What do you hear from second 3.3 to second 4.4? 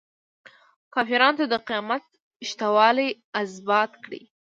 ازبات کړي.